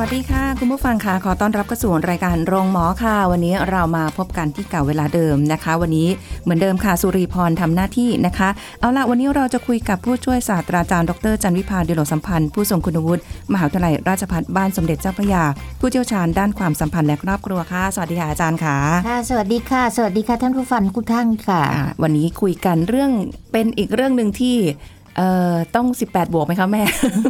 [0.00, 6.08] วัสดีค่ะ คุณผู้ฟังค่ะขอต้อนรับเข้าสู่รายการโรงหมอค่ะ วันนี้เรามาพบกันที่เก่าเวลาเดิมนะคะ วันนี้
[6.42, 8.48] เหมือนเดิมค่ะสุรีพรทำหน้าที่นะคะ
[8.80, 13.22] เอาละวันนี้เราจะคุยกับผู้ช่วยศาสตราจารย์ดรจันวิพาดิโลสัมพันธ์ผู้ทรงคุณวุฒิ
[13.52, 15.44] มหาวิทยาลัยราชภัฏบ้านสมเด็จเจ้าพระยา
[15.80, 18.76] ผู้เชี่ยวชาญด้านความสัมพันธ์และครอบครัวค่ะสวัสดีค่ะอาจารย์ค่ะ
[19.08, 23.10] ค่ะสวัสดีค่ะ สวัสดีค่ะท่านผู้ฟังทุกท่านค่ะอะวันนี้คุยกันเรื่อง
[23.52, 24.56] เป็นอีกเรื่องหนึ่งที่
[25.16, 26.82] เอ่อต้อง 18 บวกไหมคะแม่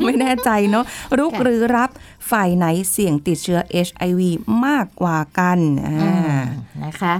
[0.04, 0.84] ไม่แน่ใจเนาะ
[1.18, 1.90] รุกค่ะหรือรับ
[2.30, 4.20] ฝ่ายไหนเสี่ยงติดเชื้อ HIV
[4.66, 6.40] มากกว่ากันอ่าอืม
[6.84, 7.14] นะคะ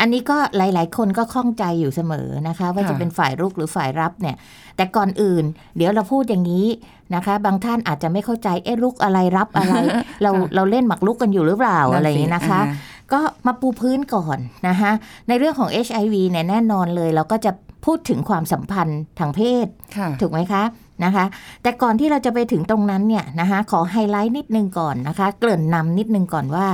[0.00, 4.36] อันนี้ก็หลาย ๆ คนก็ข้องใจอยู่เสมอนะคะ ว่าค่ะจะเป็นฝ่ายรุกหรือฝ่ายรับเนี่ย
[4.76, 5.44] แต่ก่อนอื่น
[5.76, 6.66] เดี๋ยวเราพูดอย่างนี้
[7.14, 9.74] นะคะ บางท่านอาจจะไม่เข้าใจเอ๊ะรุกอะไรรับอะไร
[10.22, 12.74] เราเราเล่นหมากรุกกันอยู่หรือเปล่าอะไรอย่างนี้นะคะอ่า
[13.12, 14.90] ก็มาปูพื้นก่อนนะคะ
[15.28, 17.52] ในเรื่องของ HIV เนี่ยแน่นอนเลยเราก็จะ
[17.84, 20.62] พูดถึงความสัมพันธ์ทางเพศค่ะถูกไหมคะ
[21.04, 21.24] นะคะ
[21.62, 26.66] แต่ก่อนที่เราจะไปถึงตรงนั้นเนี่ยนะคะขอไฮไลท์นิดนึงก่อนนะคะ เกริ่นนำนิดนึงก่อนว่า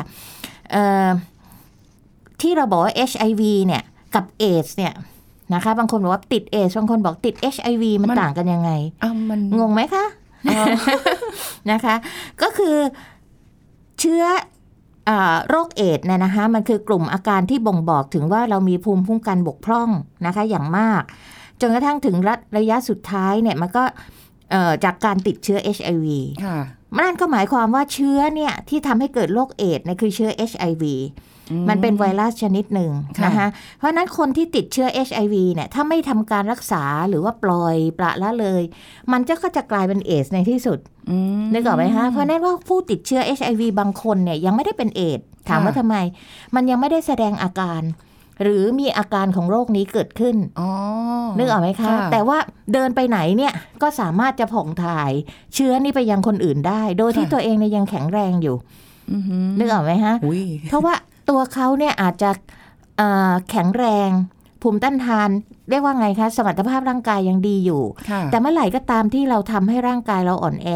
[0.73, 1.09] เอ่อ
[2.41, 3.83] ที่เราบอกว่า HIV เนี่ย
[4.15, 4.93] กับเอสเนี่ย
[5.55, 8.71] นะคะ บางคนบอกว่าติดเอสบางคนบอกติด HIV มันมันต่างกันยังไง
[9.03, 10.05] อ้าวมันงงไหมคะ
[11.71, 11.95] นะคะ
[12.43, 12.77] ก็คือ
[14.01, 14.39] เชื้ออา
[15.49, 19.89] โรคเอดส์เนี่ยนะคะมันคือกลุ่มอาการที่บ่งบอกถึงว่าเรามีภูมิคุ้มกันบกพร่อง
[20.27, 21.03] นะคะอย่างมาก
[21.61, 23.85] จนกระทั่งถึงระระยะสุดท้ายเนี่ยมันก็
[24.51, 26.07] เอ่อจากการติดเชื้อ HIV
[26.45, 26.59] ค่ะ
[26.99, 30.85] นั่นก็หมายความว่าเชื้อเนี่ยที่ทำให้เกิดโรคเอดส์เนี่ยคือเชื้อ HIV
[31.69, 33.49] มันเป็นไวรัสชนิดหนึ่งค่ะนะคะ
[33.79, 38.63] เพราะฉะนั้นคนที่ติดเชื้อ HIV เนี่ยถ้าไม่ทำการรักษาหรือว่าปล่อยปละละเลย
[39.13, 40.79] มันจะก็จะกลายเป็นเอสในที่สุด
[41.11, 45.97] อืมนึกออกไหมคะเพราะฉะนั้นว่าผู้ติดเชื้อ HIV บางคนเนี่ยยังไม่ได้เป็นเอดส์ถามค่ะว่าทำไม
[46.55, 47.83] มันยังไม่ได้แสดงอาการ
[48.43, 50.69] หรือมีอาการของโรคนี้เกิดขึ้นอ๋อ
[51.39, 52.39] นึกออกไหมคะ แต่ว่า
[52.73, 53.53] เดินไปไหนเนี่ย
[53.83, 55.13] ก็สามารถจะผ่องถ่าย
[55.55, 58.57] เชื้อนี่ไปยังคนอื่นได้ โดยที่ค่ะตัวเองเนี่ยยังแข็งแรงอยู่
[59.13, 60.95] อือหือนึกออกไหมฮะอุ้ยเพราะว่า
[61.33, 62.31] ตัวเขาเนี่ยอาจจะ
[62.97, 64.11] เอ่อแข็งแรง
[64.63, 65.31] ภูมิต้านทาน
[65.71, 70.69] เรียกว่าไงคะ สมรรถภาพร่างกายยังดีอยู่ค่ะแต่เมื่อไหร่ก็ตามที่เราทำให้ร่างกายเราอ่อนแอ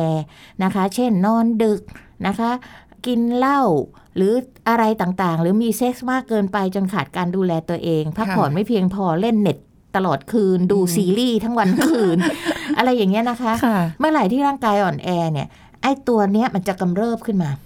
[0.64, 1.80] นะคะ เช่นนอนดึก
[2.26, 2.50] นะคะ
[3.06, 3.60] กินเหล้า
[4.16, 4.32] หรือ
[4.68, 9.58] อะไรต่างๆ หรือมีเซ็กส์มากเกินไปจนขาดการดูแลตัวเอง พักผ่อนไม่เพียงพอเล่นเน็ต
[9.96, 12.18] ตลอดคืนดูซีรีส์ทั้งวันทั้งคืน
[12.78, 15.48] อะไรอย่างเงี้ยนะคะค่ะเมื่อไหร่ที่ร่างกายอ่อนแอเนี่ย
[15.82, 17.65] ไอ้ตัวเนี้ยมันจะกำเริบขึ้นมาอืม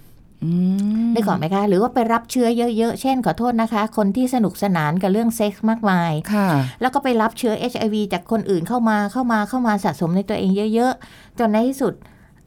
[1.13, 2.47] ได้ก่อนไหมคะ หรือว่าไปรับเชื้อ
[2.77, 6.47] เยอะๆ เช่นขอโทษนะคะ คนที่สนุกสนานกับเรื่องเซ็กส์มากมายค่ะ
[6.81, 11.93] แล้วก็ไปรับเชื้อ HIV จากคนอื่นเข้ามาเข้ามาเข้ามาสะสมในตัวเองเยอะๆ จนในที่สุด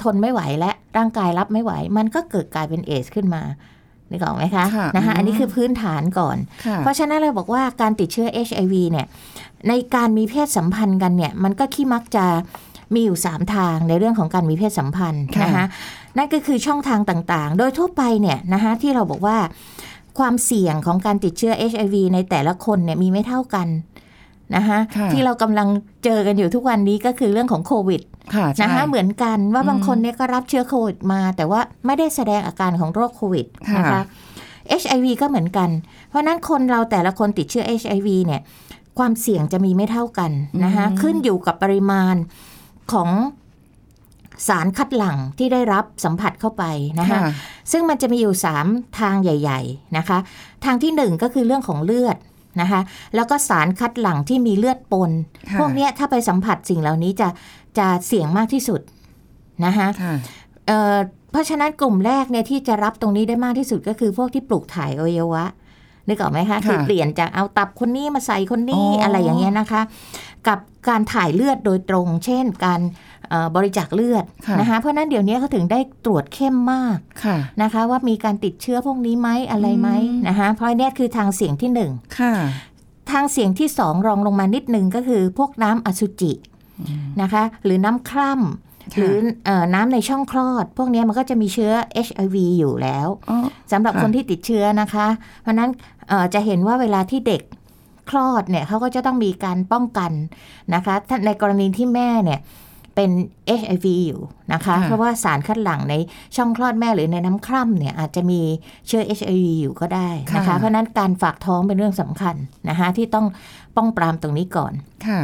[0.02, 3.42] ทนไม่ไหวและร่างกายรับไม่ไหว มันก็เกิดกลายเป็นเอสขึ้นมา
[4.08, 9.06] ได้ก่อนไหมคะค่ะนะคะอืมอันนี้คือพื้นฐานก่อนค่ะเพราะฉะนั้นเราบอกว่าการติดเชื้อ HIV เนี่ย
[9.68, 12.26] ในการมีเพศสัมพันธ์กันเนี่ยมันก็ขี้มักจะ
[12.94, 15.66] มีอยู่ 3 ทางในเรื่องของการมีเพศสัมพันธ์ค่ะนะคะ
[16.16, 19.38] นั่นก็คือช่องทางต่างๆ โดยทั่วไปเนี่ยนะคะที่เราบอกว่า
[20.18, 23.68] ความเสี่ยงของการติดเชื้อ HIV ในแต่ละคนเนี่ยมีไม่เท่ากัน
[24.56, 25.68] นะคะค่ะที่เรากำลัง
[26.04, 28.02] เจอกันอยู่ทุกวันนี้ก็คือเรื่องของโควิด
[28.34, 34.02] ค่ะใช่นะคะเหมือนกันว่าอืมบางคนเนี่ยก็รับเชื้อโควิดมา แต่ว่าไม่ได้แสดงอาการของโรคโควิดค่ะนะคะ
[34.82, 35.70] HIV ก็เหมือนกัน
[36.08, 38.40] เพราะฉะนั้นคนเราแต่ละคนติดเชื้อ HIV เนี่ย
[38.98, 40.30] ความเสี่ยงจะมีไม่เท่ากัน
[40.64, 42.14] นะคะอืมขึ้นอยู่กับปริมาณ
[42.92, 43.08] ของ
[44.48, 46.64] สารคัดหลั่งที่ได้รับสัมผัสเข้าไป
[47.00, 47.30] นะคะค่ะ
[47.72, 48.34] ซึ่งมันจะมีอยู่
[48.66, 50.18] 3 ทางใหญ่ ๆนะคะ
[50.64, 52.16] ทางที่ 1 ก็คือเรื่องของเลือด
[52.60, 52.80] นะคะ
[53.14, 55.10] แล้วก็สารคัดหลั่งที่มีเลือดปน
[55.50, 57.28] ค่ะพวกเนี้ยถ้าไปสัมผัสสิ่งเหล่านี้จะ
[57.78, 58.80] จะเสี่ยงมากที่สุด
[59.64, 60.14] นะคะค่ะ
[60.66, 60.96] เอ่อ
[61.30, 65.44] เพราะฉะนั้นกลุ่มแรกเนี่ยที่จะรับตรงนี้ได้มากที่สุดก็คือพวกที่ปลูกถ่ายอวัยวะ
[66.08, 69.82] นึกออกไหมคะค่ะคือเปลี่ยนจากเอาตับคนนี้มาใส่คนนี้อ๋อออะไรอย่างเงี้ยนะคะ
[70.48, 70.58] กับ
[70.88, 73.13] การถ่ายเลือดโดยตรง เช่น การเอ่อ
[73.56, 82.34] บริจาคเลือดค่ะนะคะเพราะฉะนั้นเดี๋ยวนี้เขาถึงได้ตรวจเข้มมากค่ะนะคะ ว่ามีการติดเชื้อพวกนี้ไหมอะไรไหมอืมนะคะเพราะเนี่ยคือทางเสี่ยงที่หนึ่งค่ะ
[83.10, 86.32] ทางเสียงที่สองรองลงมานิดนึงก็คือพวกน้ำอสุจิ
[87.22, 91.72] นะคะ หรือน้ำคร่ำหรือเออน้ำในช่องคลอด พวกเนี้ยมันก็จะมีเชื้อ
[92.06, 93.38] HIV อยู่แล้วอ๋อ
[93.72, 95.06] สำหรับค่ะคนที่ติดเชื้อนะคะ
[95.42, 95.70] เพราะฉะนั้น
[96.08, 97.42] เอ่อจะเห็นว่าเวลาที่เด็ก
[98.10, 100.12] คลอดเนี่ยเขาก็จะต้องมีการป้องกัน
[100.74, 102.40] นะคะถ้าในกรณีที่แม่เนี่ย
[102.94, 103.10] เป็น
[103.60, 104.20] HIV อยู่
[104.52, 105.94] นะคะค่ะเพราะว่าสารคัดหลั่งใน
[106.36, 108.40] ช่องคลอดแม่หรือในน้ำคร่ำเนี่ยอาจจะมี
[108.86, 112.36] เชื้อ HIV อยู่ก็ได้นะคะ เพราะฉะนั้นการฝากท้องเป็นเรื่องสำคัญ
[112.68, 113.26] นะคะที่ต้อง
[113.76, 114.72] ป้องปรามตรงนี้ก่อน
[115.08, 115.22] ค่ะ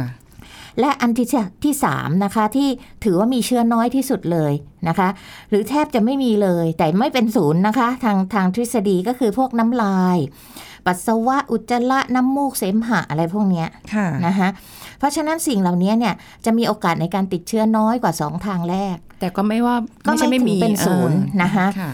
[0.79, 1.27] และอันที่
[1.63, 2.69] ที่สามนะคะที่
[3.03, 4.53] ถือว่ามีเชื้อน้อยที่สุดเลย
[4.87, 5.09] นะคะ
[5.49, 10.17] หรือแทบจะไม่มีเลยแต่ไม่เป็นศูนย์นะคะ ทางทางทฤษฎีก็คือพวกน้ำลาย
[10.85, 14.49] ปัสสาวะอุจจาระน้ำมูกเสมหะอะไรพวกเนี้ยค่ะนะคะ
[14.99, 16.13] เพราะฉะนั้นสิ่งเหล่านี้เนี่ย
[16.45, 19.75] จะมีโอกาสในการติดเชื้อน้อยกว่า 2 ทางแรก แต่ก็ไม่ว่า
[20.05, 21.91] ก็ไม่ใช่ไม่ไม่ถึงมีเป็นศูนย์เออนะคะค่ะ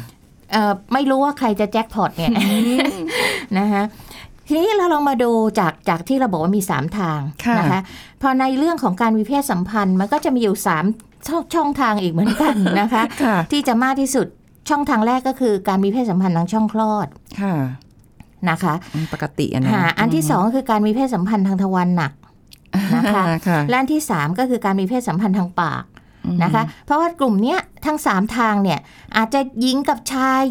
[0.52, 2.32] เอ่อไม่รู้ว่าใครจะแจ็คพอตเนี่ย
[3.60, 3.84] นะคะ
[4.48, 7.82] ทีนี้เราลองมาดูจากจากที่เราบอกว่ามี 3 ทางค่ะนะคะ
[8.22, 10.56] พอในเรื่องของการมีเพศสัมพันธ์มันก็จะมีอยู่
[10.92, 14.28] 3ช่องช่องทางอีกเหมือนกันนะคะค่ะที่จะมากที่สุด
[14.70, 17.08] ช่องทางแรกก็คือการมีเพศสัมพันธ์ทางช่องคลอด
[17.42, 17.56] ค่ะ
[18.50, 22.14] นะคะอืมปกติอะนะหาอันที่สองก็คือการมีเพศสัมพันธ์ทางทวารหนัก
[22.96, 25.84] นะคะค่ะและอันที่3ก็คือการมีเพศสัมพันธ์ทางปาก
[26.44, 28.80] นะคะ เพราะว่ากลุ่มเนี้ยทั้ง3ทางเนี่ย
[29.18, 30.42] อาจจะหญิงกับชาย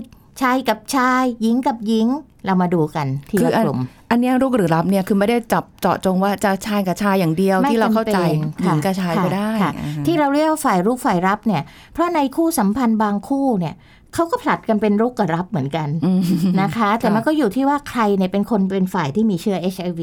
[0.43, 2.07] ชายกับชาย หญิงกับหญิง
[2.47, 3.81] เรามาดูกันทีคือละอันกลุ่ม
[4.11, 11.63] อันเนี้ยลูกหรือรับเนี่ยคือไม่ได้จับเจาะจงว่าจะชายกับชายอย่างเดียวไม่ที่เราเข้าใจจำเป็นหญิงค่ะกับชายก็ได้ค่ะอ่าฮะที่เราเรียกว่าฝ่ายรุกฝ่ายรับเนี่ย
[11.93, 13.75] เพราะในคู่สัมพันธ์บางคู่เนี่ย
[14.17, 16.21] เขาก็ผลัดกันเป็นรุกกับรับเหมือนกันอืม
[16.61, 20.01] นะคะ แต่ค่ะมันก็อยู่ที่ว่าใครเนี่ยเป็นคนเป็นฝ่ายที่มีเชื้อ HIV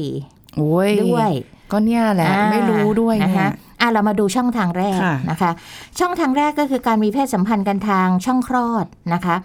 [0.56, 1.30] โอ้ยด้วย
[1.72, 3.50] ก็เนี่ยแหละอ่าไม่รู้ด้วยนะเนี่คะย
[3.80, 5.50] อะเรามาดูช่องทางแรกค่ะนะคะ
[5.98, 9.36] ช่องทางแรกก็คือการมีเพศสัมพันธ์กันทางช่องคลอดนะคะ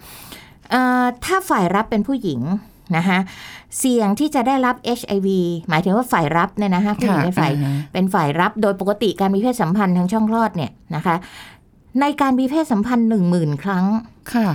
[0.70, 2.40] เอ่อถ้าฝ่ายรับเป็นผู้หญิง
[2.96, 3.18] นะคะ
[3.78, 5.28] เสี่ยงที่จะได้รับ HIV
[5.68, 11.16] หมายถึงว่าฝ่ายรับเนี่ยนะคะผู้หญิงเป็นฝ่ายอ่าฮะเป็นฝ่ายรับโดยปกติการมีเพศสัมพันธ์ทางช่องคลอดเนี่ยนะคะ
[12.00, 13.86] ในการมีเพศสัมพันธ์หนึ่งหมื่นครั้ง
[14.34, 14.48] ค่ะ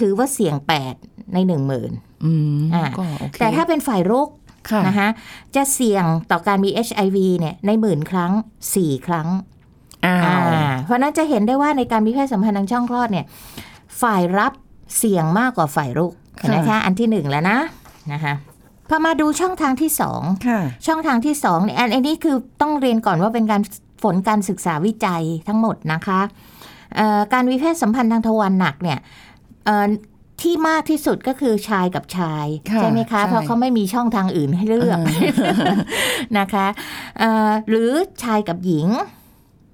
[0.00, 0.94] ถือว่าเสี่ยงแปด
[1.34, 1.90] ในหนึ่งหมื่น
[2.24, 4.28] อืมอ่าก็โอเคแต่ถ้าเป็นฝ่ายรุก
[4.70, 5.08] ค่ะนะคะ
[5.56, 8.32] จะเสี่ยงต่อการมี HIV เนี่ยในหมื่นครั้ง
[8.70, 9.28] 4ครั้ง
[10.06, 13.26] อ้าวอ่าเพราะฉะนั้นจะเห็นได้ว่าในการมีเพศสัมพันธ์ทางช่องคลอดเนี่ย
[14.02, 14.52] ฝ่ายรับ
[14.98, 16.12] เสี่ยงมากกว่าฝ่ายรุก
[16.54, 17.58] นะคะอันที่หนึ่งแล้วนะ
[18.12, 18.34] นะคะ
[18.88, 23.60] พอมาดูช่องทางที่สองค่ะช่องทางที่สองเนี่ยอันอันนี้คือต้องเรียนก่อนว่าเป็นการ
[24.02, 26.55] ผลการศึกษาวิจัยทั้งหมดนะคะเอ่อ
[27.32, 28.98] การมีเพศสัมพันธ์ทางทวารหนักเนี่ย
[29.64, 29.88] เอ่อ
[30.42, 34.98] ที่มากที่สุดก็คือชายกับชายค่ะใช่ไหมคะใช่เพราะเขาไม่มีช่องทางอื่นให้เลือก
[36.38, 36.66] นะคะ
[37.18, 37.90] เอ่อหรือ
[38.22, 38.88] ชายกับหญิง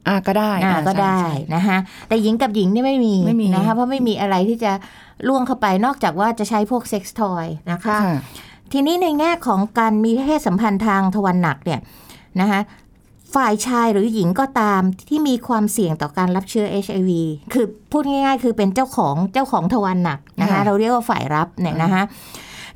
[0.08, 1.78] อ่าก็ได้อ่าอ่าก็ได้ใช่นะคะ
[2.08, 4.72] แต่หญิงกับหญิงนี่ไม่มีไม่มีนะคะเพราะไม่มีอะไรที่จะ
[5.28, 8.16] ล่วงเข้าไปนอกจากว่าจะใช้พวกเซ็กซ์ทอยนะคะค่ะ
[8.72, 11.80] ทีนี้ในแง่ของการมีเพศสัมพันธ์ทางทวารหนักเนี่ย
[12.40, 12.60] นะคะ
[13.34, 17.10] ฝ่ายชายหรือหญิงก็ตามที่มีความเสี่ยงต่อการรับเชื้อ HIV
[17.52, 22.02] คือพูดง่ายๆ คือเป็นเจ้าของเจ้าของทวารหนักนะคะค่ะเราเรียกว่าฝ่ายรับเนี่ยนะคะ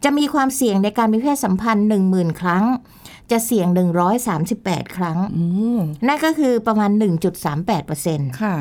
[0.05, 2.65] จะมีความเสี่ยงในการมีเพศสัมพันธ์ 1 0,000 ครั้ง
[3.31, 3.69] จะเสี่ยง
[4.33, 5.45] 138 ครั้งอื
[5.77, 6.91] มนั่นก็คือประมาณ
[7.67, 8.55] 1.38%ค่ะ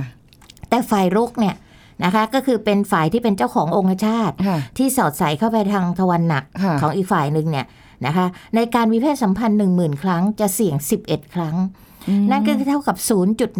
[0.69, 1.55] แต่ฝ่ายรุกเนี่ย
[2.03, 7.65] นะคะก็คือเป็นฝ่ายที่เป็นเจ้าขององคชาตค่ะที่สอดใส่เข้าไปทางทวารหนักค่ะของอีกฝ่ายหนึ่งเนี่ย
[8.05, 8.25] นะคะ
[8.55, 10.75] ในการมีเพศสัมพันธ์ 1 0,000 ครั้งจะเสี่ยง
[11.05, 11.55] 11 ครั้ง
[12.31, 12.97] นั่นก็คือเท่ากับ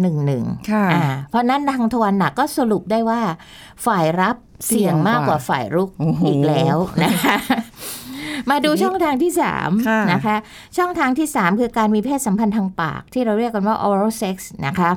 [0.04, 3.20] 0.11ค่ะอ่าเพราะนั้นทางทวารหนักก็สรุปได้ว่า
[3.86, 7.36] ฝ่ายรับเสี่ยงมากกว่าฝ่ายรุกโอ้โหอีกแล้วนะคะ
[8.50, 9.54] มาดูช่องทางที่ค่ะ
[9.84, 10.36] 3นะคะ
[10.76, 14.90] ช่องทางที่ 3 คือการมีเพศสัมพันธ์ทางปาก ที่เราเรียกกันว่า oral sex นะคะ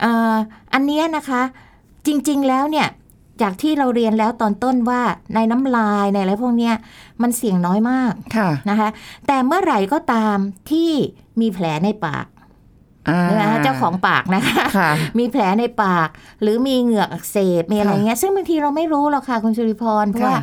[0.00, 0.34] เอ่อ
[0.72, 1.42] อันเนี้ยนะคะ
[2.06, 2.88] จริงๆแล้วเนี่ย
[3.42, 5.00] จากที่เราเรียนแล้วตอนต้นว่า
[5.34, 6.74] ในน้ำลายในอะไรพวกเนี้ย
[7.22, 8.88] มันเสี่ยงน้อยมากค่ะนะคะ
[9.26, 10.36] แต่เมื่อไหร่ก็ตาม
[10.70, 10.90] ที่
[11.40, 12.35] มีแผลในปากอ่า
[13.40, 16.08] นะคะเจ้าของปากนะคะค่ะมีแผลในปาก
[16.42, 20.42] หรือมีเหงือกอักเสบมีอะไรเงี้ยซึ่งบางทีเราไม่รู้หรอกค่ะคุณสุริพรเพราะว่าค่ะ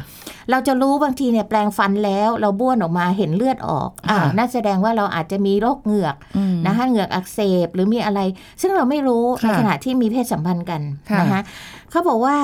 [0.51, 8.20] เราจะรู้บางทีเนี่ยแปลงฟันแล้วเราบ้วนออกมาเห็นเลือดออกอ่าค่ะน่าแสดงว่าเราอาจจะมีโรคเหงือกอืมนะคะเหงือกอักเสบหรือมีอะไร
[8.62, 11.41] ซึ่งเราไม่รู้ในค่ะขณะที่มีเพศสัมพันธ์กันค่ะนะคะ
[11.91, 12.36] เขาบอกว่า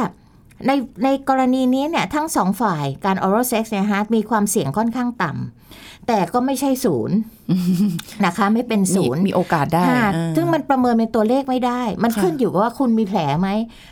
[0.67, 0.71] ใน
[1.03, 7.17] ในกรณีนี้เนี่ยทั้งสองฝ่ายการ oral sex เนี่ยฮะมีความเสี่ยงค่อนข้างต่ำแต่ก็ไม่ใช่ศูนย์
[8.25, 13.49] นะคะ ไม่เป็นศูนย์มีมีโอกาสได้ค่ะอ่าซึ่งมันประเมินเป็นตัวเลขไม่ได้ มันค่ะขึ้นอยู่กับว่าคุณมีแผลไหม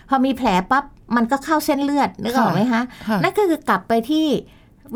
[0.10, 0.84] พอมีแผลปั๊บ
[1.16, 4.28] มันก็เข้าเส้นเลือดนึกออกไหมคะค่ะนั่นก็คือกลับไปที่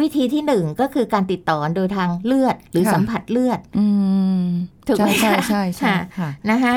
[0.01, 3.85] วิธีที่หนึ่งก็คือการติดต่อโดยทางเลือดหรือค่ะสัมผัสเลือดอื
[4.43, 4.45] ม
[4.87, 6.73] ถูกไหมใช่คะใช่ใช่ใช่ค่ะค่ะนะคะ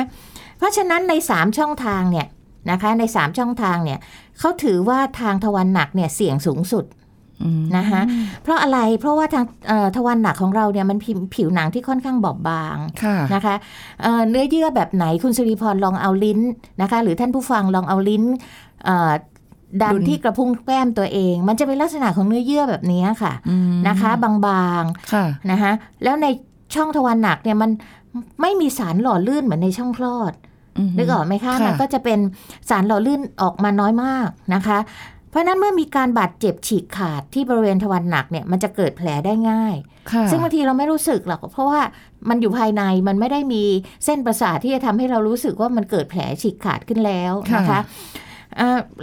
[0.57, 2.27] เพราะฉะนั้นใน3ช่องทางเนี่ย
[2.71, 3.99] นะคะใน 3 ช่องทางเนี่ย
[4.39, 6.85] เขาถือว่าทางทวารหนักเนี่ยเสี่ยงสูงสุด
[7.43, 8.01] อืมนะคะ
[8.43, 13.55] เพราะอะไรเพราะว่าทางเอ่อทวารหนักของเราเนี่ยมันผิวผิวหนังที่ค่อนข้างบอบบางค่ะนะคะ
[14.01, 16.39] เอ่อเนื้อเยื่อแบบไหนคุณสุริพรลองเอาลิ้น
[16.81, 18.23] นะคะหรือท่านผู้ฟังลองเอาลิ้น
[18.85, 19.11] เอ่อ
[19.81, 24.31] ดันดุลที่กระพุ้งแก้มตัวเอง มันจะเป็นลักษณะของเนื้อเยื่อแบบนี้ค่ะอืมนะคะ บา
[24.81, 25.71] งค่ะๆนะคะ
[26.03, 26.27] แล้วใน
[26.75, 27.71] ช่องทวารหนักเนี่ยมัน
[28.41, 30.35] ไม่มีสารหล่อลื่นเหมือนในช่องคลอดม
[30.97, 32.19] นึกออกไหมคะค่ะมันก็จะเป็น
[32.69, 34.79] สารหล่อลื่นออกมาน้อยมากนะคะ
[35.29, 39.75] เพราะฉะนั้นเมื่อมีการบาดเจ็บฉีกขาดที่บริเวณทวารหนักเนี่ยมันจะเกิดแผลได้ง่าย
[40.11, 41.81] ค่ะซึ่งบางทีเราไม่รู้สึกหรอกเพราะว่า
[42.29, 43.63] มันอยู่ภายในมันไม่ได้มี
[44.05, 48.34] เส้นประสาทที่จะทำให้เรารู้สึกว่ามันเกิดแผลฉีกขาดขึ้นแล้วนะคะเอ่อ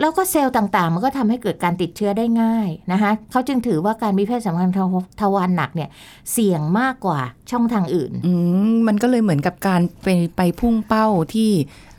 [0.00, 4.74] แล้วก็เซลล์ต่างๆ มันก็ทำให้เกิดการติดเชื้อได้ง่ายนะคะเขาจึงถือว่าการมีเพศสัมพันธ์
[5.20, 5.90] ทวารหนักเนี่ย
[6.32, 8.32] เสี่ยงมากกว่าช่องทางอื่นอื
[8.72, 11.50] มมันก็เลยเหมือนกับการไปไปพุ่งเป้าที่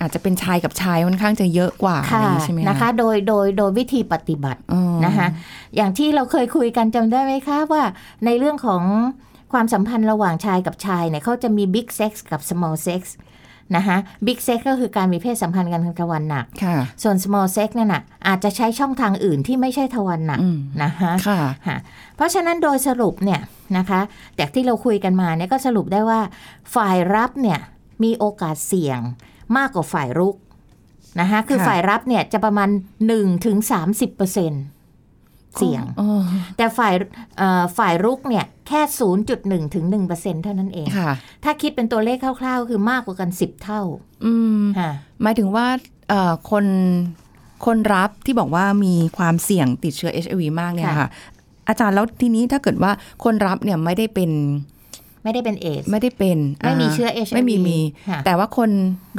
[0.02, 5.28] อาจจะเป็นชายกับชายค่อนข้างจะเยอะกว่าอะไรค่ะอย่างนี้ใช่ไหมนะคะ โดยโดยโดยวิธีปฏิบัติอ๋อนะคะ
[5.76, 7.84] อย่างที่เราเคยคุยกันจำได้ไหมคะว่า
[8.26, 8.84] ในเรื่องของ
[9.54, 13.02] ความสัมพันธ์ระหว่างชายกับชายเนี่ยเขาจะมี big sex กับ small sex
[13.76, 21.78] นะคะ big sex ก็คือการมีเพศสัมพันธ์กันทางทวารหนักค่ะส่วน small sex นั่นน่ะอาจจะใช้ช่องทางอื่นที่ไม่ใช่ทวารหนักอืมนะคะค่ะค่ะ
[22.16, 23.42] เพราะฉะนั้นโดยสรุปเนี่ย
[23.78, 24.02] นะคะ
[24.40, 26.22] จากที่เราคุยกันมาเนี่ยก็สรุปได้ว่า
[26.76, 27.60] ฝ่ายรับเนี่ย
[28.04, 29.00] มีโอกาสเสี่ยง
[29.58, 30.36] มากกว่าฝ่ายรุก
[31.20, 32.70] นะคะคือค่ะฝ่ายรับเนี่ยจะประมาณ
[33.08, 34.52] 1ถึง30เปอร์เซ็น
[35.58, 36.22] เสี่ยงอ๋อ
[36.58, 36.94] แต่ฝ่าย
[37.38, 38.82] เอ่อฝ่ายรุกเนี่ยแค่
[39.28, 41.12] 0.1 ถึง 1เปอร์เซ็นเท่านั้นเองค่ะ
[41.44, 43.82] ถ้าคิดเป็นตัวเลขคร่าว ๆ คือมากกว่ากัน 10 เท่า
[44.26, 44.92] อืมค่ะ
[45.22, 45.68] หมายถึงว่า
[46.10, 46.66] เอ่อคน
[47.66, 51.10] คนรับที่บอกว่ามีความเสี่ยงติดเชื้อ HIV มากเนี่ยค่ะค่ะ
[51.68, 52.92] อาจารย์แล้วทีนี้ถ้าเกิดว่า
[53.24, 54.32] คนรับเนี่ยไม่ได้เป็น
[55.24, 57.78] ไม่ได้เป็นเอสไม่ได้เป็น ไม่มีาเชื้อ HIV ไม่มีมี
[58.10, 58.70] ค่ะแต่ว่าคน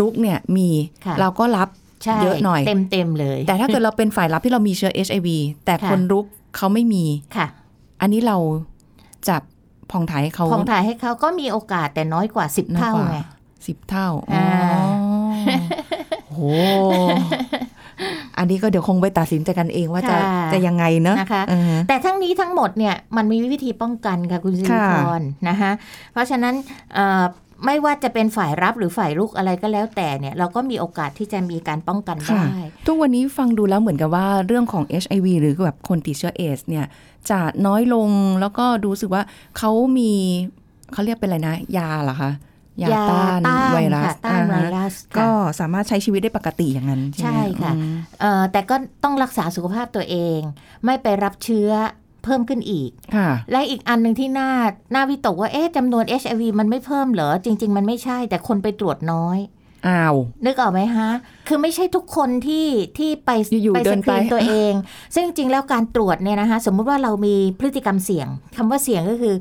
[0.00, 0.68] รุกเนี่ยมี
[1.06, 1.83] ค่ะเราก็รับใช่
[2.22, 5.28] เยอะหน่อยเต็มเต็มๆเลย แต่ถ้าเกิดเราเป็นฝ่ายรับที่เรามีเชื้อ HIV
[5.64, 7.04] แต่ค่ะคนรุกเขาไม่มี
[7.36, 7.46] ค่ะ
[8.00, 8.36] อันนี้เรา
[9.28, 9.36] จะ
[9.90, 13.18] ผ่องถ่ายให้เขาของถ่ายให้เขาก็มีโอกาสแต่น้อยกว่า10น้อยเท่ากว่าไง
[13.66, 15.60] สิบเท่าอ๋ออ่า
[16.30, 16.40] โห
[18.38, 25.70] อันนี้ก็เดี๋ยวคงไปตัดสินใจกันเองว่าจะค่ะจะยังไงเนอะนะคะเออแต่ทั้งนี้ทั้งหมดเนี่ยมันมีวิธีป้องกันค่ะคุณสิริค่ะพรนะคะ
[26.12, 26.54] เพราะฉะนั้น
[26.94, 27.24] เอ่อ
[27.64, 36.86] ไม่ว่าจะเป็นฝ่ายรับหรือฝ่ายรุกอะไรก็แล้วแต่เนี่ย เราก็มีโอกาสที่จะมีการป้องกันค่ะได้ ทุกวันนี้ฟังดูแล้วเหมือนกับว่าเรื่องของ HIV หรือแบบคนติดเชื้อเอสเนี่ย
[37.30, 39.22] จะน้อยลงแล้วก็ดูสึกว่า
[39.58, 40.12] เขามี
[40.92, 42.32] เขาเรียกเป็นอะไรนะ ยาเหรอคะ
[42.82, 43.40] ยาต้าน
[43.74, 50.38] ไวรัสค่ะต้านไวอ่าฮะรัส ก็ค่ะสามารถใช้ชีวิตได้ปกติอย่างนั้น ใช่ไหมใช่ค่ะอืมเอ่อแต่ก็ต้องรักษาสุขภาพตัวเอง
[50.84, 51.70] ไม่ไปรับเชื้อ
[52.24, 54.50] เพิ่มขึ้นอีกค่ะและอีกอันหนึ่งที่น่า
[54.94, 59.38] น่าวิตกว่าเอ๊ะจำนวน HIV มันไม่เพิ่มเหรอ จริง ๆ มันไม่ใช่ แต่คนไปตรวจน้อย
[59.88, 61.10] อ้าวนึกออกไหมฮะ
[61.48, 62.66] คือไม่ใช่ทุกคนที่
[62.98, 63.30] ที่ไป
[63.62, 64.72] อยู่ๆไปเดิสนกรีนไปตัวเอง
[65.14, 69.34] ซึ่งจริงๆแล้วการตรวจเนี่ยนะคะสมมุติว่าเรามีพฤติกรรมเสี่ยงคำว่าเสี่ยงก็คือ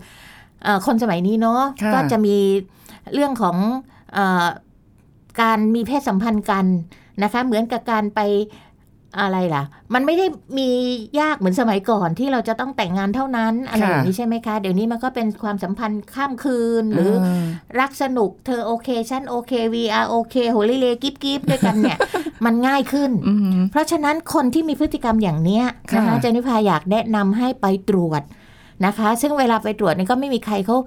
[0.63, 2.35] เออคนสมัยนี้เนาะค่ะก็จะมี
[3.13, 3.57] เรื่องของ
[4.13, 4.47] เออ
[5.41, 6.65] การมีเพศสัมพันธ์กัน
[7.23, 8.19] นะคะ เหมือนกับการไป
[9.19, 10.25] อะไรล่ะ มันไม่ได้
[10.57, 10.69] มี
[11.19, 17.43] ยากเหมือนสมัยก่อนที่เราจะต้องแต่งงานเท่านั้นอะไรอย่างนี้ใช่ไหมคะ เดี๋ยวนี้มันก็เป็นความสัมพันธ์ข้ามคืนหรือา
[17.79, 21.97] รักสนุกเธอโอเคฉันโอเค VR โอเคโฮลิเลกิฟกิฟด้วยกันเนี่ย
[22.45, 25.65] มันง่ายขึ้นอืมเพราะฉะนั้นคนที่มีพฤติกรรมอย่างเนี้ย
[25.95, 28.23] นะคะค่ะเจนิพาอยากแนะนำให้ไปตรวจ
[28.85, 30.77] นะคะ ซึ่งเวลาไปตรวจเนี่ยก็ไม่มีใครเขา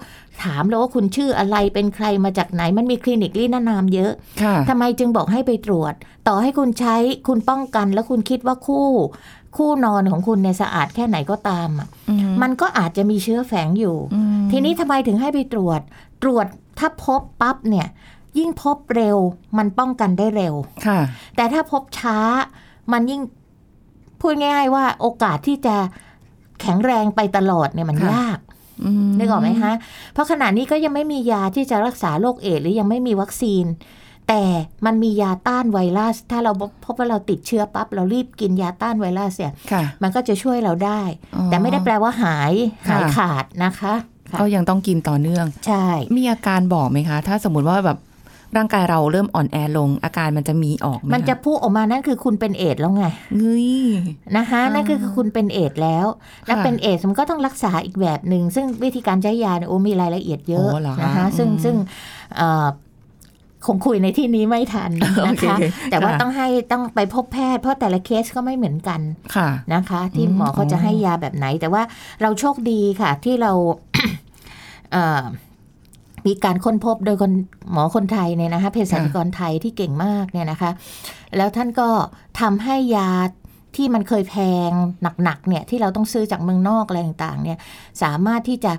[0.43, 4.13] ถามเลยว่าคุณชื่ออะไรเป็นใครมาจากไหนมันมีคลินิกลี่นานามเยอะ
[4.43, 5.95] ค่ะทำไมจึงบอกให้ไปตรวจ
[6.29, 6.97] ต่อให้คุณใช้
[7.29, 8.89] คุณป้องกันแล้วคุณคิดว่าคู่
[9.57, 15.81] คู่นอนของคุณเนี่ยสะอาดแค่ไหนก็ตามอะอืมมันก็อาจจะมีเชื้อแฝงอยู่อืมทีนี้ทำไมถึงให้ไปตรวจ
[16.23, 16.47] ตรวจ
[16.79, 17.87] ถ้าพบปั๊บเนี่ย
[18.39, 19.19] ยิ่งพบเร็ว
[19.59, 20.55] มันป้องกันได้เร็ว
[20.87, 20.99] ค่ะ
[21.37, 22.19] แต่ถ้าพบช้า
[22.93, 23.21] มันยิ่ง
[24.21, 25.77] พูดง่ายๆว่าโอกาสที่จะ
[26.61, 28.39] แข็งแรงไปตลอดเนี่ยมันค่ะยาก
[28.85, 29.75] อืมนึกออกไหมฮะ
[30.13, 33.65] เพราะขณะนี้ก็ยังไม่มียาที่จะรักษาโรคเอดส์หรือยังไม่มีวัคซีน
[34.29, 34.43] แต่
[34.87, 36.53] มันมียาต้านไวรัส ถ้าเรา
[36.85, 41.01] พบว่าเราติดเชื้อปั๊บเรารีบกินยาต้านไวรัสเนี่ยค่ะมันก็จะช่วยเราได้
[41.35, 42.53] อ๋อแต่ไม่ได้แปลว่าหาย
[42.89, 43.95] หายค่ะขาดนะคะ
[44.31, 45.87] ค่ะก็ยังต้องกินต่อเนื่อง ใช่
[46.17, 47.99] มีอาการบอกไหมคะ ถ้าสมมติว่าแบบ
[48.57, 53.05] ร่างกายเราเริ่มอ่อนแอลง อาการมันจะมีออกไหมคมันจะพูดออกมานั่นคือคุณเป็นเอดส์แล้วไง
[53.39, 53.69] เงย
[54.37, 56.07] นะคะอ่านั่นั่นคือคุณเป็นเอดส์แล้ว
[56.47, 61.75] แล้วค่ะเป็นเอดส์มันก็ต้องรักษาอีกแบบหนึ่งซึ่งวิธีการใช้ยาเนี่ยโอ้มีรายละเอียดเยอะโอ้เหรอคะนะคะซึ่งอืมซึ่ง
[62.37, 62.67] เอ่อ
[63.67, 64.91] คงคุยในที่นี้ไม่ทัน
[65.23, 65.57] โอนะเคคะ
[65.91, 69.01] แต่ว่าค่ะต้องให้ต้องไปพบแพทย์เพราะแต่ละเคสก็ไม่เหมือนกัน
[69.37, 71.83] ค่ะนะคะ ที่อืมหมอเขาจะอ๋อให้ยาแบบไหน แต่ว่า
[72.23, 73.53] เราโชคดีค่ะ ที่เรา
[74.93, 75.23] เอ่อ
[76.27, 77.33] มีการค้นพบโดยคน
[77.73, 80.71] หมอคนไทยเนี่ยนะคะเภสัชกรไทยที่เก่งมากเนี่ยนะคะ
[81.37, 81.89] แล้วท่านก็
[82.41, 83.11] ทำให้ยา
[83.77, 84.37] ที่มันเคยแพ
[84.69, 84.71] ง
[85.23, 87.59] หนักๆเนี่ยที่เราต้องซื้อจากเมืองนอกอะไรต่างๆเนี่ย
[88.03, 88.73] สามารถที่จะ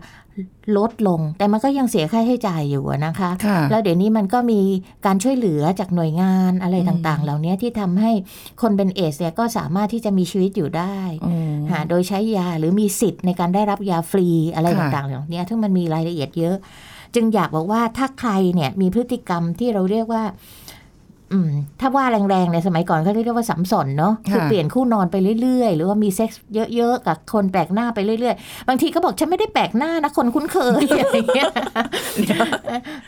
[0.77, 4.61] ลดลง แต่มันก็ยังเสียค่าใช้จ่ายอยู่อะนะคะค่ะแล้วเดี๋ยวนี้มันก็มี
[5.05, 8.11] การช่วยเหลือจากหน่วยงานอะไรอืมต่างๆ เหล่านี้ที่ทำให้
[8.61, 11.29] คนเป็นเอดส์เนี่ยก็สามารถที่จะมีชีวิตอยู่ได้โอ้
[11.71, 16.55] หาโดยใช้ยาหรือมีสิทธิ์ในการได้รับยาฟรีอะไรค่ะต่างๆเหล่านี้ซึ่งมันมีรายละเอียดเยอะ
[17.15, 20.23] จึงอยากบอกว่าถ้าใครเนี่ยมีพฤติกรรมที่เราเรียกว่า
[21.33, 26.41] อืม ถ้าว่าแรงๆในสมัยก่อนเขาเรียกว่าสำส่อนเนาะคือค่ะเปลี่ยนคู่นอนไปเรื่อยๆ หรือว่ามีเซ็กซ์
[26.75, 31.51] เยอะๆกับคนแปลกหน้าไปเรื่อยๆ บางทีก็บอกฉันไม่ได้แปลกหน้านะคนคุ้นเคยอะไรเงี้ย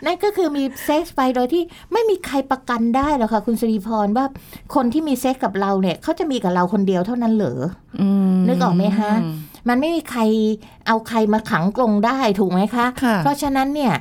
[0.06, 1.64] นั่นก็คือมีเซ็กซ์ไปโดยที่
[1.94, 4.26] ไม่มีใครประกันได้หรอกค่ะ คุณสิริพรว่า
[4.76, 7.60] คนที่มีเซ็กซ์กับเราเนี่ยเขาจะมีกับเราคนเดียวเท่านั้นเหรอ
[8.02, 9.12] อืมนึกออกไหมฮะ
[9.68, 10.22] มันไม่มีใคร
[10.88, 13.94] เอาใครมาขังกรงได้ถูกไหมคะค่ะเพราะฉะนั้นเนี่ย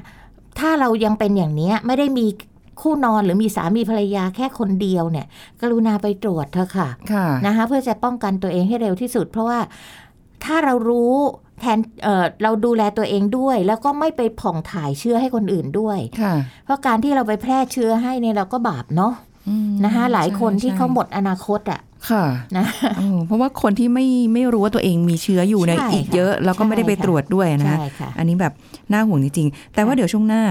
[0.59, 2.27] ถ้าเรายังเป็นอย่างเนี้ยไม่ได้มี
[2.81, 5.27] คู่นอนหรือมีสามีภรรยาแค่คนเดียวเนี่ย
[5.61, 9.59] กรุณาไปตรวจเถอะค่ะค่ะนะคะเพื่อจะป้องกันตัวเองให้เร็วที่สุด เพราะว่า
[10.45, 11.15] ถ้าเรารู้
[11.61, 16.35] แทนเอ่อเราดูแลตัวเองด้วย แล้วก็ไม่ไปผ่องถ่ายเชื้อให้คนอื่นด้วยค่ะ
[16.65, 19.15] เพราะการที่เราไปแพร่เชื้อให้เนี่ยเราก็บาปเนาะ
[19.49, 22.25] อืมนะคะหลายคนใช่ที่เขาใช่หมดอนาคตอะ ค่ะ
[22.57, 22.65] นะ
[22.99, 28.53] เออเพราะว่าคนที่ไม่ไม่รู้ว่าตัวเองมีเชื้ออยู่เนี่ยใช่อีกเยอะแล้วก็ไม่ได้ไปใช่ค่ะตรวจด้วยนะใช่ค่ะอันนี้แบบ
[28.93, 30.43] น่าห่วงจริงๆแต่ว่าเดี๋ยวช่วงหน้า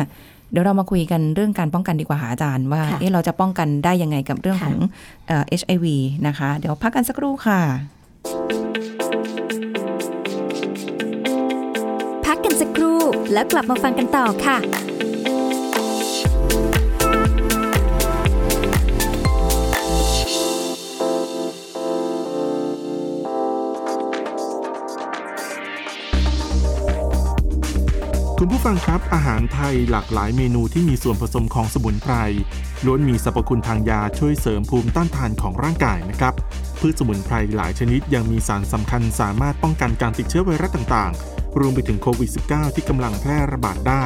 [0.51, 4.77] เดี๋ยวเรามาคุยกันเรื่องการป้องกันดีกว่าหาอาจารย์ว่าค่ะเอ๊ะเราจะป้องกันได้ยังไงกับเรื่องค่ะของ
[5.27, 5.85] เอ่อ HIV
[6.27, 7.61] นะคะ เดี๋ยวพักกันสักครู่ค่ะ
[12.25, 12.99] พักกันสักครู่
[13.33, 14.57] แล้วกลับมาฟังกันต่อค่ะ
[28.41, 32.13] คุณผู้ฟังครับอาหารไทยหลากหลายเมนูที่มีส่วนผสมของสมุนไพร
[32.85, 36.33] ล้วนมีสรรพคุณทางยาช่วยเสริมภูมิต้านทานของร่างกายนะครับ
[36.79, 44.03] พืชสมุนไพรหลายชนิดยังมีสารสำคัญสามารถป้องกันการติดเชื้อไวรัสต่างๆ รวมไปถึงโควิด -19 ที่กำลังแพร่ระบาดได้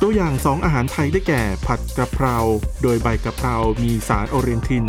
[0.00, 2.36] ตัวอย่าง 2 อาหารไทยได้แก่ ผัดกะเพรา
[2.82, 4.84] โดยใบกะเพรามีสาร orientin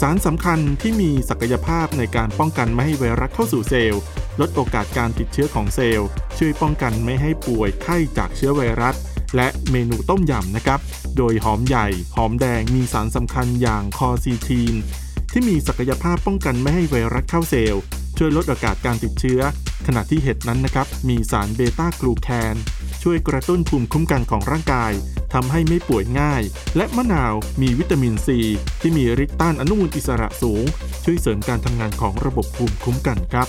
[0.00, 4.02] สารสำคัญที่มีศักยภาพในการป้องกันไม่ให้ไวรัสเข้าสู่เซลล์
[4.40, 8.96] ลดโอกาสการติดเชื้อของเซลล์ ช่วยป้องกันไม่ให้ป่วยไข้จากเชื้อไวรัส
[9.36, 10.80] และเมนูต้มยำนะครับ
[11.16, 14.74] โดยหอมใหญ่ หอมแดงมีสารสำคัญอย่าง quercetin
[15.32, 17.82] ที่มีศักยภาพป้องกันไม่ให้ไวรัสเข้าเซลล์
[18.18, 19.40] ช่วยลดโอกาสการติดเชื้อ
[19.86, 22.56] ขณะที่เห็ดนั้นนะครับ มีสารเบต้ากลูแคน
[23.02, 24.92] ช่วยกระตุ้นภูมิคุ้มกันของร่างกาย
[25.34, 26.42] ทำให้ไม่ป่วยง่าย
[26.76, 28.38] และมะนาวมีวิตามินซี
[28.80, 30.64] ที่มีฤทธิ์ต้านอนุมูลอิสระสูง
[31.04, 33.48] ช่วยเสริมการทำงานของระบบภูมิคุ้มกันครับ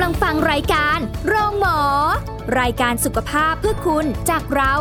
[0.00, 1.78] ำลังฟังรายการโรงหมอ
[2.60, 4.74] รายการสุขภาพเพื่อคุณจากเรา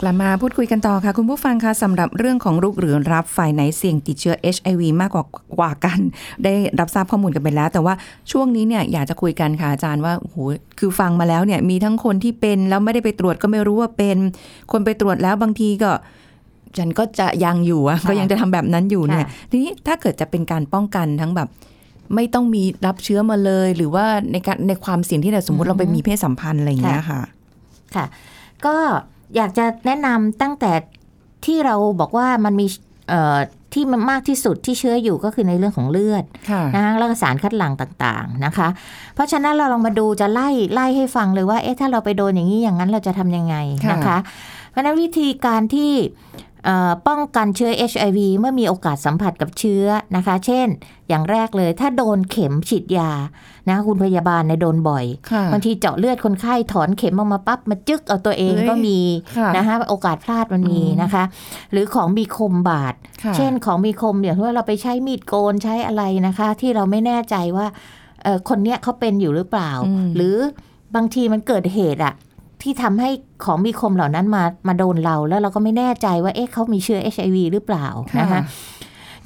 [0.00, 5.24] กลับมาพูดคุยกันต่อค่ะ คุณผู้ฟังคะสำหรับเรื่องของลูกหรือรับฝ่ายไหนเสี่ยงติดเชื้อ HIV มากกว่า
[5.58, 5.98] กว่ากัน
[6.44, 7.94] ได้รับทราบข้อมูลกันไปแล้ว แต่ว่า
[8.30, 10.36] ช่วงนี้เนี่ยอยากจะคุยกันค่ะอาจารย์ว่าโอ้โห
[10.78, 14.16] คือฟังมาแล้วเนี่ยมีทั้งคนที่เป็นแล้วไม่ได้ไปตรวจก็ไม่รู้ว่าเป็น
[14.72, 15.90] คนไปตรวจแล้วบางทีก็
[16.78, 21.48] ฉันก็จะยังอยู่อะค่ะก็ยังจะทำแบบนั้นอยู่เนี่ยค่ะทีนี้ถ้าเกิดจะเป็นการป้องกันทั้งแบบ
[22.14, 27.22] ไม่ต้องมีรับเชื้อมาเลย หรือว่าในการในความเสี่ยงที่เราสมมติเราไปมีเพศสัมพันธ์อะไรอย่างเงี้ยค่ะ
[27.94, 28.06] ค่ะ
[28.66, 28.74] ก็
[29.36, 30.72] อยากจะแนะนำตั้งแต่
[31.44, 32.66] ที่เราบอกว่ามันมี
[33.08, 33.38] เอ่อ
[33.74, 38.68] ที่มันมากที่สุดที่เชื้ออยู่ก็คือในเรื่องของเลือดค่ะนะคะแล้วก็สารคัดหลั่งต่างๆนะคะ
[39.14, 43.56] เพราะฉะนั้นเราลองมาดูจะไล่ไล่ให้ฟังเลยว่าเอ๊ะถ้าเราไปโดนอย่างนี้อย่างนั้นเราจะทำยังไง
[43.92, 44.18] นะคะค่ะ
[44.70, 46.47] เพราะฉะนั้นวิธีการที่เอ่อ
[47.08, 49.84] ป้องกันเชื้อ HIV เมื่อมีโอกาสสัมผัสกับเชื้อ
[50.16, 50.66] นะคะ เช่น
[51.08, 53.10] อย่างแรกเลยถ้าโดนเข็มฉีดยา
[53.68, 58.98] นะคุณพยาบาลในยโดนบ่อยค่ะบางทีเจาะเลือดคนไข้ถอนเข็มออกมาปั๊บมาจึกเอาตัวเองเอ้ยก็มี
[59.38, 61.24] ค่ะนะคะโอกาสพลาดมันมีอืมนะคะ
[61.72, 62.94] หรือของมีคมบาด
[63.24, 67.66] ค่ะเช่นของมีคมอย่างที่ว่าเราไปใช้มีดโกนใช้อะไรนะคะ ที่เราไม่แน่ใจว่า
[68.22, 70.36] เอ่อคนเนี้ยเขาเป็นอยู่หรือเปล่าอืมหรือ
[70.94, 72.14] บางทีมันเกิดเหตุอะ
[72.62, 73.10] ที่ทำให้
[73.44, 77.86] ของมีคมเหล่านั้นมามาโดนเราแล้วเราก็ไม่แน่ใจว่าเอ๊ะเขามีเชื้อ HIV หรือเปล่า
[78.20, 78.40] นะคะ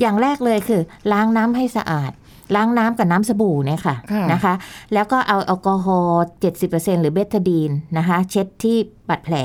[0.00, 2.12] อย่างแรกเลยคือ ล้างน้ำให้สะอาด
[2.54, 4.54] ล้างน้ำกับน้ำสบู่เนี่ยค่ะค่ะนะคะ
[4.94, 6.24] แล้วก็เอาแอลกอฮอล์
[6.60, 8.76] 70%หรือเบตาดีนนะคะ เช็ดที่
[9.08, 9.36] บาดแผล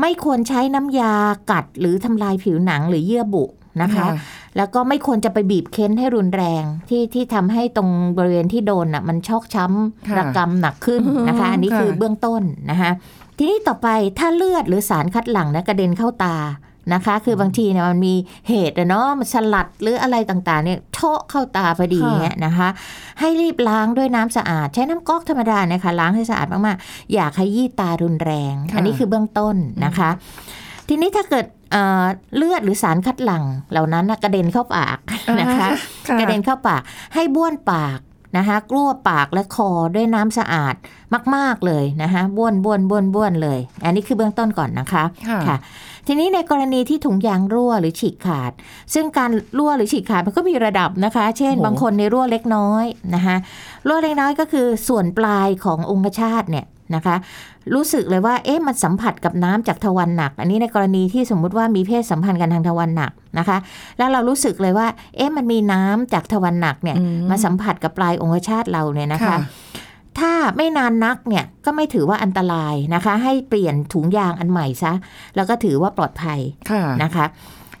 [0.00, 1.14] ไม่ควรใช้น้ำยา
[1.50, 3.44] กัดหรือทำลายผิวหนังหรือเยื่อบุ
[3.82, 4.06] นะคะ
[4.56, 7.88] แล้วก็ไม่ควรจะไปบีบเค้นให้รุนแรง ที่ที่ทำให้ตรง
[8.18, 12.90] บริเวณที่โดนน่ะมันชอกช้ำค่ะระกำหนักขึ้นนะคะ อันนี้ค่ะคือเบื้องต้นนะคะ
[13.38, 13.88] ทีนี้ต่อไป
[14.18, 16.36] ถ้าเลือดหรือสารคัดหลั่งนะกระเด็นเข้าตา
[16.94, 18.14] นะคะ คือบางทีเนี่ยมันมี
[18.48, 22.68] เหตุอะเนาะมันสลัดหรืออะไรต่างๆเนี่ยโชะเข้าตาพอดีค่ะเนี่ยนะคะ
[23.20, 30.10] ให้รีบล้างด้วยน้ำสะอาด ใช้น้ำก๊อกธรรมดาเนี่ยค่ะล้างให้สะอาดมากๆ อย่าขยี้ตารุนแรงค่ะอันนี้คือเบื้องต้นนะคะ
[30.88, 32.04] ทีนี้ถ้าเกิด เอ่อ
[32.36, 34.98] เลือดหรือสารคัดหลั่งเหล่านั้นน่ะกระเด็นเข้าปาก
[35.40, 35.68] นะคะ
[36.08, 36.82] ค่ะกระเด็นเข้าปาก
[37.14, 37.98] ให้บ้วนปาก
[38.36, 40.74] นะคะกลั้วปากและคอด้วยน้ำสะอาด
[41.34, 45.04] มาก ๆ เลยนะคะบ้วนบ้วนบ้วนบ้วนเลย อันนี้คือเบื้องต้นก่อนนะคะ
[45.48, 45.56] ค่ะ
[46.06, 48.52] ทีนี้ในกรณีที่ถุงยางรั่วหรือฉีกขาด
[48.94, 52.84] ซึ่งการรั่วหรือฉีกขาดมันก็มีระดับนะคะ เช่นโอ้โหบางคนในรั่วเล็กน้อย
[53.14, 53.36] นะคะ
[53.88, 57.16] รั่วเล็กน้อยก็คือส่วนปลายขององคชาตเนี่ยนะคะ
[57.74, 63.58] รู้สึกเลยว่าเอ๊ะมันสัมผัสกับน้ำจากทวารหนัก อันนี้ในกรณีที่สมมุติว่ามีเพศสัมพันธ์กันทางทวารหนักนะคะ
[63.98, 69.38] แล้วเรารู้สึกเลยว่า เอ๊ะมันมีน้ำจากทวารหนักเนี่ยอืมมาสัมผัสกับปลายองคชาตเราเนี่ยนะคะค่ะ
[70.18, 74.92] ถ้าไม่นานนักเนี่ยก็ไม่ถือว่าอันตรายนะคะ ให้เปลี่ยนถุงยางอันใหม่ซะ
[75.36, 76.38] แล้วก็ถือว่าปลอดภัย
[76.70, 77.26] ค่ะนะคะ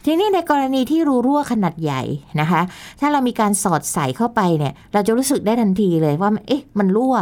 [0.04, 2.02] ทีนี้ในกรณีที่รูรั่วขนาดใหญ่
[2.40, 2.60] นะคะ
[3.00, 7.16] ถ้าเรามีการสอดใส่เข้าไปเนี่ย เราจะรู้สึกได้ทันทีเลยว่า เอ๊ะ มันรั่ว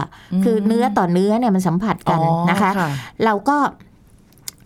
[0.45, 2.71] คือเนื้อต่อเนื้อเนี่ยมันสัมผัสกันอ๋อนะคะ
[3.25, 3.57] เราก็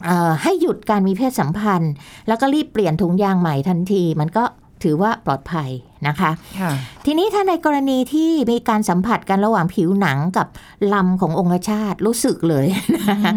[0.04, 1.92] เอ่อให้หยุดการมีเพศสัมพันธ์
[2.28, 4.44] แล้วก็รีบเปลี่ยนถุงยางใหม่ทันที มันก็
[4.82, 5.70] ถือว่าปลอดภัย
[6.08, 6.72] นะคะค่ะ
[7.06, 10.46] ทีนี้ถ้าในกรณีที่มีการสัมผัสกันระหว่างผิวหนังกับ
[10.94, 13.32] ลำขององคชาตรู้สึกเลยนะคะ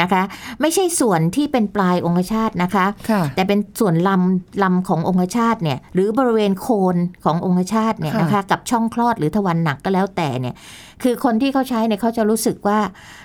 [0.00, 0.22] นะคะ
[0.60, 10.54] ไม่ใช่ส่วนที่เป็นปลายองคชาตนะคะค่ะแต่เป็นส่วนลำลำขององคชาตเนี่ยหรือบริเวณโคนขององคชาตเนี่ยค่ะนะคะกับช่องคลอดหรือทวารหนักก็แล้วแต่เนี่ย
[11.02, 12.78] คือคนที่เขาใช้เนี่ยเขาจะรู้สึกว่า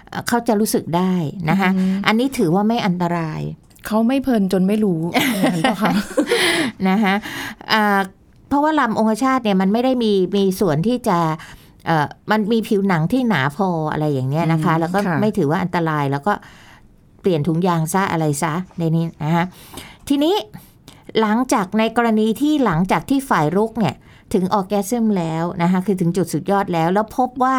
[0.10, 1.14] เอ่อเขาจะรู้สึกได้
[1.50, 1.70] นะคะ
[2.08, 3.42] อันนี้ถือว่าไม่อันตราย
[3.86, 5.94] เขาไม่เพลินจนไม่รู้อย่างนั้นเปล่าคะ
[6.90, 7.14] นะคะ
[7.74, 8.00] อ่า
[8.50, 11.18] เพราะว่าลำองคชาตเนี่ยมันไม่ได้มีมีส่วนที่จะ
[11.86, 16.34] เอ่อมันมีผิวหนังที่หนาพออะไรอย่างเงี้ยนะคะอืมแล้วก็ค่ะไม่ถือว่าอันตรายแล้วก็
[17.22, 19.46] เปลี่ยนถุงยางซะอะไรซะในนี้นะคะ
[20.08, 20.36] ทีนี้
[21.22, 23.96] หลังจากในกรณีที่หลังจากที่ฝ่ายรุกเนี่ย
[24.34, 27.56] ถึงออแกซึมแล้วนะคะคือถึงจุดสุดยอดแล้ว แล้วพบว่า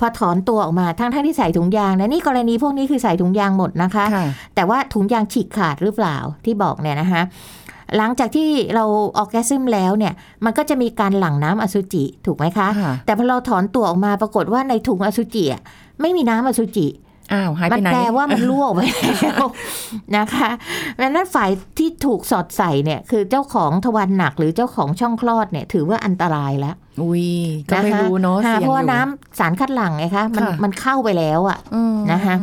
[0.00, 7.22] พอถอนตัวออกมาทั้งทั้งที่ใส่ถุงยางนะนี่กรณีพวกนี้คือใส่ถุงยางหมดนะคะค่ะแต่ว่าถุงยางฉีกขาดหรือเปล่าที่บอกเนี่ยนะคะ
[7.96, 8.84] หลังจากที่เรา
[9.18, 10.12] ออกแกซึมแล้วเนี่ย
[10.44, 15.62] มันก็จะมีการหลั่งน้ำอสุจิถูกไหมคะค่ะแต่พอเราถอนตัวออกมาปรากฏว่าในถุงอสุจิอะ
[16.00, 16.86] ไม่มีน้ำอสุจิ
[17.32, 18.80] อ้าวหายมัไปไหนแปลว่ามันรั่วออกไป
[19.22, 19.44] แล้ว
[20.16, 20.50] นะคะ
[21.00, 27.26] ดังนั้นฝ่ายที่ถูกสอดใส่เนี่ยคือเจ้าของทวารหนักหรือเจ้าของช่องคลอดเนี่ยถือว่าอันตรายแล้วอุ้ย
[27.70, 32.36] ก็ไม่ครู้เนาะค่เสี่ยงเพราะว่าอยู่น้ำสารคัดหลั่งไงคะมันค่ะมันเข้าไปแล้วอะอืมนะคะ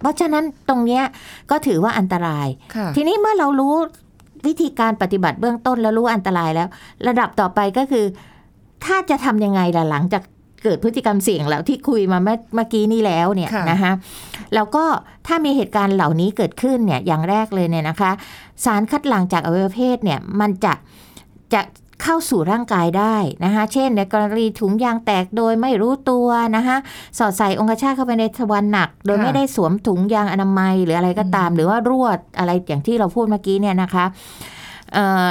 [0.00, 1.02] เพราะฉะนั้นตรงเนี้ย
[1.50, 3.74] ก็ถือว่าอันตรายค่ะทีนี้เมื่อเรารู้
[4.46, 6.68] วิธีการปฏิบัติเบื้องต้นแล้วรู้อันตรายแล้ว
[7.08, 8.04] ระดับต่อไปก็คือ
[8.84, 10.22] ถ้าจะทำยังไงล่ะหลังจาก
[10.64, 13.92] เกิดพฤติกรรมเสี่ยงแล้วที่คุยมาเมื่อเมื่อกี้นี้แล้วเนี่ยค่ะนะคะ
[14.54, 14.84] แล้วก็
[15.26, 18.10] ถ้ามีเหตุการณ์เหล่านี้เกิดขึ้นเนี่ยอย่างแรกเลยเนี่ยนะคะ
[18.64, 20.72] สารคัดหลั่งจากอวัยวะเพศเนี่ยมันจะ
[21.54, 21.60] จะ
[22.02, 26.76] เข้าสู่ร่างกายได้นะคะ เช่นในกรณีถุงยางแตกโดยไม่รู้ตัวนะคะ
[27.18, 32.06] สอดใส่องคชาตเข้าไปในทวารหนัก โดยค่ะไม่ได้สวมถุงยางอนามัยหรืออะไรก็ตาม หรือว่ารั่ว
[32.38, 34.04] อะไรอย่างที่เราพูดเมื่อกี้เนี่ยนะคะ
[34.92, 35.28] เอ่อ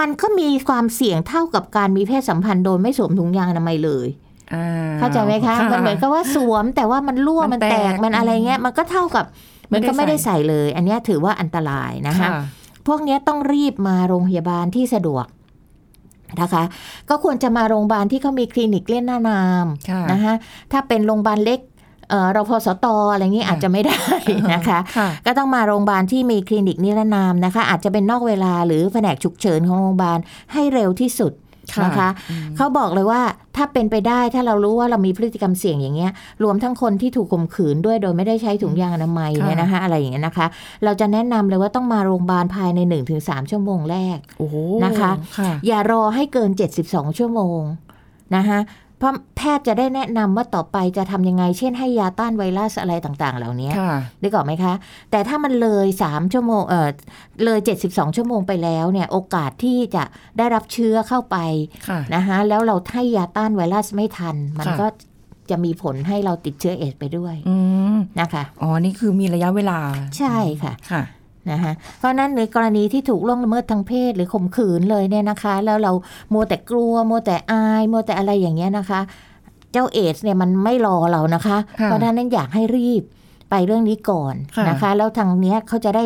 [0.00, 4.25] มันก็มีความเสี่ยงเท่ากับการมีเพศสัมพันธ์โดยไม่สวมถุงยางอนามัยเลยอ้ว
[4.98, 9.24] เข้าใจไหมคะมันเหมือนกับว่าสวมแต่ว่ามันรั่วมัมันนแตแตกกมันอะไรเงี้ยมันก็เท่ากับ
[9.68, 12.30] ไม่มันได้ก็ไม่ได้ใส่ใส่เลย อันเนี้ยถือว่าอันตรายนะคะค่ะ
[12.86, 15.26] พวกเนี้ยต้องรีบมาโรงพยาบาลที่สะดวก
[16.40, 16.62] นะคะ
[17.10, 20.34] ก็ควรจะมาโรงพยาบาลที่เขามีคลินิกเล่นหน้านามค่ะนะคะ
[20.72, 21.60] ถ้าเป็นโรงพยาบาลเล็ก
[22.10, 24.02] เอ่อรพสตอะไรเงี้ยอาจจะไม่ได้
[24.54, 30.18] นะคะค่ะก็ต้องมาโรงพยาบาลที่มีคลินิกนิรนามนะคะ อาจจะเป็นนอกเวลาหรือแผนกฉุกเฉินของโรงพยาบาล
[30.52, 31.45] ให้เร็วที่สุดค่ะ
[31.84, 32.08] นะคะ
[32.56, 33.20] เขาบอกเลยว่า
[33.56, 36.12] ถ้าเป็นไปได้ถ้าเรารู้ว่าเรามีพฤติกรรมเสี่ยงอย่างเงี้ย
[36.44, 40.46] รวมทั้งคนที่ถูกข่มขืนด้วยโดยไม่ได้ใช้ถุงยางอนามัยค่ะเนี่ยนะคะ อะไรอย่างเงี้ยนะคะ
[40.84, 42.80] เราจะแนะนำเลยว่าต้องมาโรงพยาบาลภายใน
[43.16, 46.50] 1-3 ชั่วโมงแรกโอ้โหนะคะค่ะอย่ารอให้เกิน
[46.84, 47.60] 72 ชั่วโมง
[48.36, 48.58] นะคะ
[48.98, 54.74] เพราะแพทย์จะได้แนะนำว่าต่อไปจะทำยังไง เช่นให้ยาต้านไวรัสอะไรต่าง ๆ เหล่านี้ค่ะนึกออกไหมคะ
[55.10, 56.90] แต่ถ้ามันเลย3ชั่วโมงเออ
[57.44, 60.04] เลย 72 ชั่วโมงไปแล้วเนี่ย โอกาสที่จะ
[60.38, 61.36] ได้รับเชื้อเข้าไป
[61.88, 64.86] ค่ะนะคะแล้วเราให้ยาต้านไวรัสไม่ทัน มันค่ะก็
[65.50, 67.56] จะมีผลให้เราติดเชื้อเอดส์ไปด้วยอื
[67.94, 69.78] มนะคะ อ๋อ นี่คือมีระยะเวลา
[70.18, 71.02] ใช่ค่ะค่ะ
[71.50, 75.92] นะคะเพราะฉะนั้นในกรณีที่ถูกล่วงละเมิดทางเพศหรือข่มขืนเลยเนี่ยนะคะ แล้วเรา
[76.32, 79.00] มัวแต่กลัวมัวแต่อายมัวแต่อะไรอย่างเงี้ยนะคะ
[79.72, 83.02] เจ้าเอดส์เนี่ยมันไม่รอเรานะคะค่ะเพราะฉะนั้นอยากให้รีบ
[83.50, 86.04] ไปเรื่องนี้ก่อนค่ะนะคะ แล้วทางเนี้ยเขาจะได้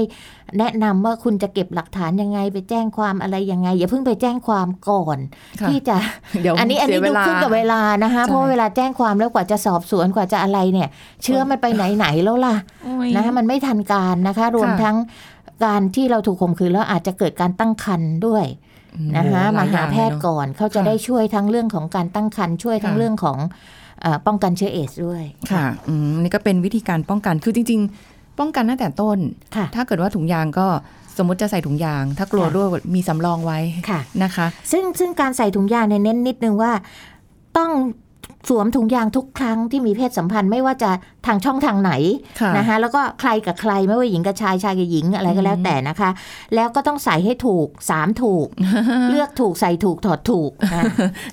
[0.59, 5.19] แนะนำว่าคุณจะเก็บหลักฐานยังไง ไปแจ้งความอะไรยังไง อย่าเพิ่งไปแจ้งความก่อน
[5.61, 5.97] ค่ะที่จะ
[6.43, 10.89] เดี๋ยวอันนี้อันนี้เสียดูเวลาขึ้นกับเวลานะคะใช่เพราะว่าเวลาแจ้งความแล้วกว่าจะสอบสวนกว่าจะอะไรเนี่ย
[11.23, 14.97] เชื้อมันไปไหนไหนๆแล้วล่ะโอ้ยนะคะมันไม่ทันการนะคะ รวมค่ะทั้ง
[15.65, 18.45] การที่เราถูกข่มขืนแล้วอาจจะเกิดการตั้งครรภ์ด้วย
[19.17, 23.59] นะคะโอ้โมาหาลยแพทย์เนอะก่อนเขาจะค่ะได้ช่วยทั้งเรื่องของการตั้งครรภ์ช่วยทั้งค่ะเรื่องของเอ่อ
[24.27, 29.19] ป้องกันเชื้อเอดส์ด้วยค่ะอืมนี่ก็เป็นวิธีการป้องกันคือจริง ๆ ป้องกันตั้งแต่ต้น
[29.57, 30.67] ค่ะถ้าเกิดว่าถุงยางก็
[31.19, 33.59] สมมติจะใส่ถุงยาง ถ้ากลัวค่ะรั่วมีสำรองไว้
[33.91, 36.73] ค่ะนะคะ ซึ่งซึ่งการใส่ถุงยางเนี่ยเน้นนิดนึงว่า
[37.59, 37.71] ต้อง
[38.49, 40.91] สวมถุงยางทุกครั้งที่มีเพศสัมพันธ์ไม่ว่าจะ
[41.27, 41.93] ทางช่องทางไหน
[42.41, 46.11] ค่ะนะคะแล้วก็ใครกับใครไม่ว่าหญิงกับชายชายกับหญิงอะไรก็แล้วแต่นะคะ
[46.55, 48.47] แล้วก็ต้องใส่ให้ถูกสามถูก
[49.11, 50.85] เลือกถูกใส่ถูกถอดถูกนะ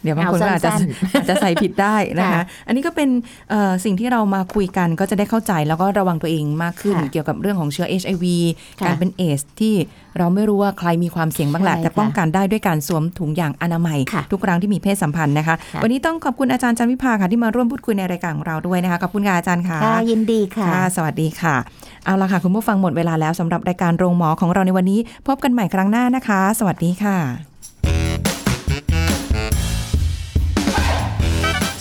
[0.04, 0.82] เดี๋ยวบางคนเอาก็อาจจะสั้น
[1.13, 3.10] อาจจะใส่ผิดได้นะคะค่ะอันนี้ก็เป็น
[3.50, 8.26] เอ่อสิ่งที่เรามาคุยกันก็จะได้เข้าใจแล้วก็ระวังตัวเองมากขึ้นค่ะเกี่ยวกับเรื่องของเชื้อ HIV
[8.80, 9.76] ค่ะการเป็นเอสที่
[10.17, 21.56] เราไม่รู้ว่าใครมีความเสี่ยงบ้างแหละใช่แต่ป้องกันได้ด้วยการสวมถุงยางอนามัยค่ะทุกครั้งที่มีเพศสัมพันธ์นะคะค่ะวันนี้ต้องขอบคุณอาจารย์จันวิภาค่ะที่มาร่วมพูดคุยในรายการของเราด้วยนะคะขอบคุณค่ะอาจารย์ค่ะค่ะ ยินดีค่ะค่ะ สวัสดีค่ะ
[22.06, 27.18] เอาละค่ะ คุณผู้ฟังหมดเวลาแล้วสำหรับรายการโรงหมอของเราในวันนี้ พบกันใหม่ครั้งหน้านะคะ สวัสดีค่ะ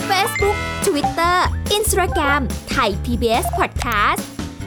[0.09, 1.37] Facebook Twitter
[1.77, 2.41] Instagram
[2.75, 4.23] Thai PBS Podcast